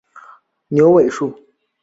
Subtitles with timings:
[0.69, 1.31] 牛尾树